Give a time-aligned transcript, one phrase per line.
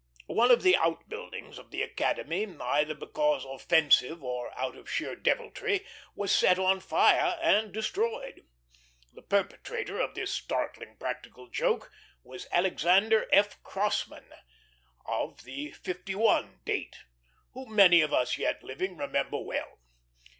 [0.25, 5.15] One of the out buildings of the Academy, either because offensive or out of sheer
[5.15, 5.85] deviltry,
[6.15, 8.41] was set on fire and destroyed.
[9.13, 11.91] The perpetrator of this startling practical joke
[12.23, 13.61] was Alexander F.
[13.61, 14.31] Crosman,
[15.05, 16.95] of the '51 Date,
[17.51, 19.81] whom many of us yet living remember well.